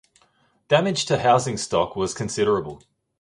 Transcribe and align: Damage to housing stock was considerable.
Damage 0.67 1.05
to 1.05 1.19
housing 1.19 1.57
stock 1.57 1.95
was 1.95 2.15
considerable. 2.15 2.81